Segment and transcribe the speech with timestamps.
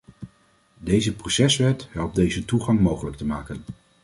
[0.79, 3.63] Deze proceswet helpt deze toegang mogelijk te maken.